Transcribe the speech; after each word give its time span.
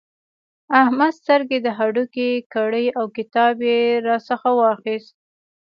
احمد 0.81 1.11
سترګې 1.21 1.57
د 1.65 1.67
هډوکې 1.77 2.29
کړې 2.53 2.85
او 2.99 3.05
کتاب 3.17 3.55
يې 3.69 3.81
راڅخه 4.07 4.51
واخيست. 4.59 5.15